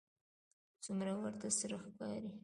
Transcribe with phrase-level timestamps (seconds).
[0.83, 2.31] څومره ورته سره ښکاري